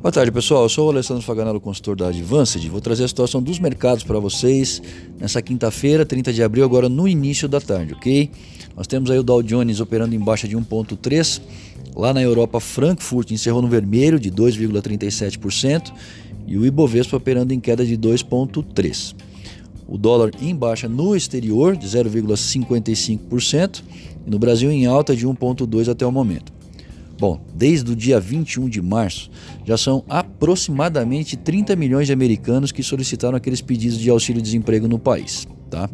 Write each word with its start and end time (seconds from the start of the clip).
Boa 0.00 0.12
tarde, 0.12 0.30
pessoal. 0.30 0.62
Eu 0.62 0.68
sou 0.68 0.86
o 0.86 0.90
Alessandro 0.90 1.24
Faganello, 1.24 1.60
consultor 1.60 1.96
da 1.96 2.06
Advanced. 2.06 2.64
Vou 2.68 2.80
trazer 2.80 3.02
a 3.02 3.08
situação 3.08 3.42
dos 3.42 3.58
mercados 3.58 4.04
para 4.04 4.20
vocês 4.20 4.80
nessa 5.18 5.42
quinta-feira, 5.42 6.06
30 6.06 6.32
de 6.32 6.40
abril, 6.40 6.64
agora 6.64 6.88
no 6.88 7.08
início 7.08 7.48
da 7.48 7.60
tarde, 7.60 7.94
ok? 7.94 8.30
Nós 8.76 8.86
temos 8.86 9.10
aí 9.10 9.18
o 9.18 9.24
Dow 9.24 9.42
Jones 9.42 9.80
operando 9.80 10.14
em 10.14 10.20
baixa 10.20 10.46
de 10.46 10.56
1,3%. 10.56 11.42
Lá 11.96 12.14
na 12.14 12.22
Europa, 12.22 12.60
Frankfurt 12.60 13.32
encerrou 13.32 13.60
no 13.60 13.66
vermelho 13.66 14.20
de 14.20 14.30
2,37% 14.30 15.92
e 16.46 16.56
o 16.56 16.64
Ibovespa 16.64 17.16
operando 17.16 17.52
em 17.52 17.58
queda 17.58 17.84
de 17.84 17.98
2,3%. 17.98 19.16
O 19.88 19.98
dólar 19.98 20.30
em 20.40 20.54
baixa 20.54 20.88
no 20.88 21.16
exterior 21.16 21.76
de 21.76 21.88
0,55% 21.88 23.82
e 24.24 24.30
no 24.30 24.38
Brasil 24.38 24.70
em 24.70 24.86
alta 24.86 25.16
de 25.16 25.26
1,2% 25.26 25.90
até 25.90 26.06
o 26.06 26.12
momento. 26.12 26.57
Bom, 27.18 27.40
desde 27.52 27.90
o 27.90 27.96
dia 27.96 28.20
21 28.20 28.68
de 28.68 28.80
março, 28.80 29.28
já 29.64 29.76
são 29.76 30.04
aproximadamente 30.08 31.36
30 31.36 31.74
milhões 31.74 32.06
de 32.06 32.12
americanos 32.12 32.70
que 32.70 32.82
solicitaram 32.82 33.36
aqueles 33.36 33.60
pedidos 33.60 33.98
de 33.98 34.08
auxílio-desemprego 34.08 34.86
no 34.86 35.00
país, 35.00 35.46
tá? 35.68 35.90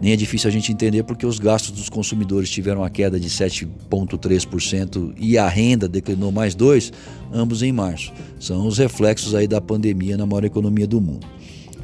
Nem 0.00 0.12
é 0.12 0.16
difícil 0.16 0.48
a 0.48 0.52
gente 0.52 0.72
entender 0.72 1.02
porque 1.04 1.26
os 1.26 1.38
gastos 1.38 1.70
dos 1.70 1.88
consumidores 1.88 2.50
tiveram 2.50 2.80
uma 2.80 2.90
queda 2.90 3.20
de 3.20 3.28
7,3% 3.28 5.14
e 5.18 5.36
a 5.36 5.46
renda 5.48 5.86
declinou 5.86 6.32
mais 6.32 6.56
2%, 6.56 6.92
ambos 7.32 7.62
em 7.62 7.70
março. 7.70 8.12
São 8.40 8.66
os 8.66 8.78
reflexos 8.78 9.34
aí 9.34 9.46
da 9.46 9.60
pandemia 9.60 10.16
na 10.16 10.26
maior 10.26 10.44
economia 10.44 10.86
do 10.86 11.00
mundo. 11.00 11.26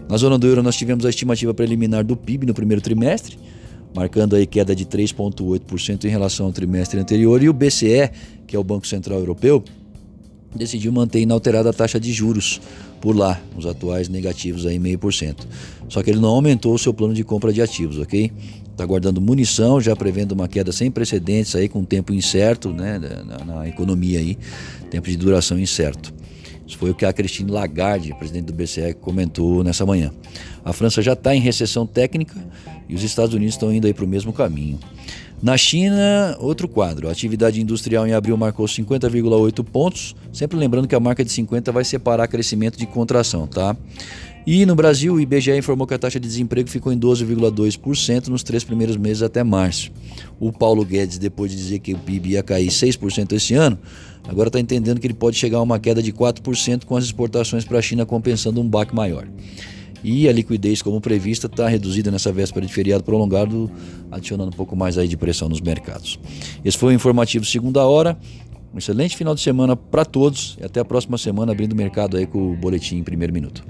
Na 0.08 0.16
zona 0.16 0.38
do 0.38 0.46
euro, 0.46 0.62
nós 0.62 0.76
tivemos 0.76 1.04
a 1.04 1.10
estimativa 1.10 1.54
preliminar 1.54 2.04
do 2.04 2.16
PIB 2.16 2.46
no 2.46 2.54
primeiro 2.54 2.82
trimestre, 2.82 3.38
marcando 3.94 4.36
aí 4.36 4.46
queda 4.46 4.74
de 4.74 4.84
3,8% 4.84 6.04
em 6.04 6.08
relação 6.08 6.46
ao 6.46 6.52
trimestre 6.52 6.98
anterior, 6.98 7.42
e 7.42 7.48
o 7.48 7.52
BCE, 7.52 8.10
que 8.50 8.56
é 8.56 8.58
o 8.58 8.64
Banco 8.64 8.84
Central 8.84 9.20
Europeu, 9.20 9.62
decidiu 10.52 10.90
manter 10.90 11.20
inalterada 11.20 11.70
a 11.70 11.72
taxa 11.72 12.00
de 12.00 12.12
juros 12.12 12.60
por 13.00 13.16
lá, 13.16 13.40
os 13.56 13.64
atuais 13.64 14.08
negativos 14.08 14.66
aí 14.66 14.76
0,5%. 14.76 15.46
Só 15.88 16.02
que 16.02 16.10
ele 16.10 16.18
não 16.18 16.30
aumentou 16.30 16.74
o 16.74 16.78
seu 16.78 16.92
plano 16.92 17.14
de 17.14 17.22
compra 17.22 17.52
de 17.52 17.62
ativos, 17.62 17.96
ok? 17.98 18.32
Está 18.72 18.84
guardando 18.84 19.20
munição, 19.20 19.80
já 19.80 19.94
prevendo 19.94 20.32
uma 20.32 20.48
queda 20.48 20.72
sem 20.72 20.90
precedentes 20.90 21.54
aí 21.54 21.68
com 21.68 21.84
tempo 21.84 22.12
incerto, 22.12 22.70
né, 22.72 22.98
na, 22.98 23.44
na 23.44 23.68
economia 23.68 24.18
aí, 24.18 24.36
tempo 24.90 25.08
de 25.08 25.16
duração 25.16 25.56
incerto. 25.56 26.12
Isso 26.70 26.78
foi 26.78 26.90
o 26.90 26.94
que 26.94 27.04
a 27.04 27.12
Christine 27.12 27.50
Lagarde, 27.50 28.14
presidente 28.14 28.44
do 28.44 28.52
BCE, 28.52 28.94
comentou 28.94 29.64
nessa 29.64 29.84
manhã. 29.84 30.12
A 30.64 30.72
França 30.72 31.02
já 31.02 31.14
está 31.14 31.34
em 31.34 31.40
recessão 31.40 31.84
técnica 31.84 32.36
e 32.88 32.94
os 32.94 33.02
Estados 33.02 33.34
Unidos 33.34 33.56
estão 33.56 33.74
indo 33.74 33.88
aí 33.88 33.92
para 33.92 34.04
o 34.04 34.08
mesmo 34.08 34.32
caminho. 34.32 34.78
Na 35.42 35.56
China, 35.56 36.36
outro 36.38 36.68
quadro. 36.68 37.08
A 37.08 37.10
atividade 37.10 37.60
industrial 37.60 38.06
em 38.06 38.12
abril 38.12 38.36
marcou 38.36 38.66
50,8 38.66 39.64
pontos. 39.64 40.14
Sempre 40.32 40.56
lembrando 40.58 40.86
que 40.86 40.94
a 40.94 41.00
marca 41.00 41.24
de 41.24 41.32
50 41.32 41.72
vai 41.72 41.82
separar 41.82 42.28
crescimento 42.28 42.78
de 42.78 42.86
contração, 42.86 43.48
tá? 43.48 43.76
E 44.46 44.64
no 44.64 44.76
Brasil, 44.76 45.14
o 45.14 45.20
IBGE 45.20 45.56
informou 45.56 45.88
que 45.88 45.94
a 45.94 45.98
taxa 45.98 46.20
de 46.20 46.28
desemprego 46.28 46.68
ficou 46.68 46.92
em 46.92 46.98
12,2% 46.98 48.28
nos 48.28 48.44
três 48.44 48.62
primeiros 48.62 48.96
meses 48.96 49.22
até 49.22 49.42
março. 49.42 49.90
O 50.38 50.52
Paulo 50.52 50.84
Guedes, 50.84 51.18
depois 51.18 51.50
de 51.50 51.56
dizer 51.56 51.80
que 51.80 51.94
o 51.94 51.98
PIB 51.98 52.30
ia 52.30 52.42
cair 52.42 52.68
6% 52.68 53.32
esse 53.32 53.54
ano, 53.54 53.78
agora 54.30 54.48
está 54.48 54.60
entendendo 54.60 55.00
que 55.00 55.06
ele 55.06 55.14
pode 55.14 55.36
chegar 55.36 55.58
a 55.58 55.62
uma 55.62 55.78
queda 55.78 56.00
de 56.00 56.12
4% 56.12 56.84
com 56.84 56.96
as 56.96 57.04
exportações 57.04 57.64
para 57.64 57.78
a 57.78 57.82
China 57.82 58.06
compensando 58.06 58.60
um 58.60 58.68
baque 58.68 58.94
maior. 58.94 59.26
E 60.02 60.28
a 60.28 60.32
liquidez, 60.32 60.80
como 60.80 61.00
prevista, 61.00 61.46
está 61.46 61.68
reduzida 61.68 62.10
nessa 62.10 62.32
véspera 62.32 62.64
de 62.64 62.72
feriado 62.72 63.04
prolongado, 63.04 63.70
adicionando 64.10 64.50
um 64.50 64.56
pouco 64.56 64.74
mais 64.74 64.96
aí 64.96 65.06
de 65.06 65.16
pressão 65.16 65.48
nos 65.48 65.60
mercados. 65.60 66.18
Esse 66.64 66.78
foi 66.78 66.94
o 66.94 66.96
informativo 66.96 67.44
segunda 67.44 67.84
hora. 67.84 68.16
Um 68.72 68.78
excelente 68.78 69.16
final 69.16 69.34
de 69.34 69.40
semana 69.40 69.74
para 69.74 70.04
todos 70.04 70.56
e 70.60 70.64
até 70.64 70.78
a 70.78 70.84
próxima 70.84 71.18
semana 71.18 71.50
abrindo 71.50 71.72
o 71.72 71.76
mercado 71.76 72.16
aí 72.16 72.24
com 72.24 72.52
o 72.52 72.56
boletim 72.56 72.96
em 72.98 73.02
primeiro 73.02 73.32
minuto. 73.32 73.64